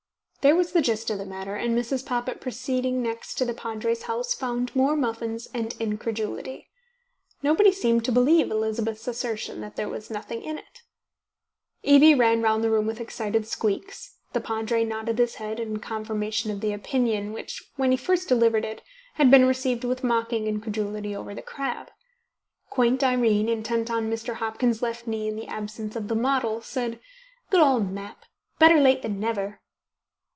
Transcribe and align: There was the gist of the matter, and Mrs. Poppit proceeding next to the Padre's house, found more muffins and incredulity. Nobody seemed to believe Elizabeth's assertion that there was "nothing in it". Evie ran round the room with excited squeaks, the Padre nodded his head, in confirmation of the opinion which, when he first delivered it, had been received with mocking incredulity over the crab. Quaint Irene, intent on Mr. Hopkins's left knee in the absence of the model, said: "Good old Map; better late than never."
There 0.43 0.55
was 0.55 0.71
the 0.71 0.81
gist 0.81 1.07
of 1.11 1.19
the 1.19 1.25
matter, 1.27 1.53
and 1.55 1.77
Mrs. 1.77 2.03
Poppit 2.03 2.41
proceeding 2.41 2.99
next 3.03 3.35
to 3.35 3.45
the 3.45 3.53
Padre's 3.53 4.01
house, 4.01 4.33
found 4.33 4.75
more 4.75 4.95
muffins 4.95 5.47
and 5.53 5.75
incredulity. 5.79 6.67
Nobody 7.43 7.71
seemed 7.71 8.03
to 8.05 8.11
believe 8.11 8.49
Elizabeth's 8.49 9.07
assertion 9.07 9.61
that 9.61 9.75
there 9.75 9.87
was 9.87 10.09
"nothing 10.09 10.41
in 10.41 10.57
it". 10.57 10.81
Evie 11.83 12.15
ran 12.15 12.41
round 12.41 12.63
the 12.63 12.71
room 12.71 12.87
with 12.87 12.99
excited 12.99 13.45
squeaks, 13.45 14.15
the 14.33 14.41
Padre 14.41 14.83
nodded 14.83 15.19
his 15.19 15.35
head, 15.35 15.59
in 15.59 15.77
confirmation 15.77 16.49
of 16.49 16.59
the 16.59 16.73
opinion 16.73 17.33
which, 17.33 17.61
when 17.75 17.91
he 17.91 17.95
first 17.97 18.27
delivered 18.27 18.65
it, 18.65 18.81
had 19.17 19.29
been 19.29 19.45
received 19.45 19.83
with 19.83 20.03
mocking 20.03 20.47
incredulity 20.47 21.15
over 21.15 21.35
the 21.35 21.43
crab. 21.43 21.91
Quaint 22.71 23.03
Irene, 23.03 23.47
intent 23.47 23.91
on 23.91 24.09
Mr. 24.09 24.33
Hopkins's 24.33 24.81
left 24.81 25.05
knee 25.05 25.27
in 25.27 25.35
the 25.35 25.45
absence 25.45 25.95
of 25.95 26.07
the 26.07 26.15
model, 26.15 26.61
said: 26.63 26.99
"Good 27.51 27.61
old 27.61 27.91
Map; 27.91 28.25
better 28.57 28.79
late 28.79 29.03
than 29.03 29.19
never." 29.19 29.59